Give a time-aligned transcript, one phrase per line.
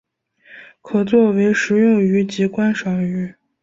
[0.81, 3.35] 可做为食用鱼及观赏鱼。